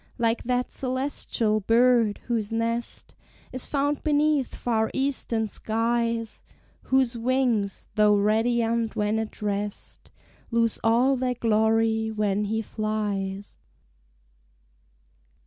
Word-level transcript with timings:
Like 0.17 0.41
that 0.45 0.71
celestial 0.71 1.59
bird, 1.59 2.21
whose 2.25 2.51
nest 2.51 3.13
Is 3.51 3.65
found 3.67 4.01
beneath 4.01 4.55
far 4.55 4.89
Eastern 4.95 5.47
skies, 5.47 6.41
Whose 6.85 7.15
wings, 7.15 7.87
though 7.93 8.15
radiant 8.15 8.95
when 8.95 9.19
at 9.19 9.43
rest, 9.43 10.09
Lose 10.49 10.79
all 10.83 11.15
their 11.17 11.35
glory 11.35 12.09
when 12.09 12.45
he 12.45 12.63
flies! 12.63 13.57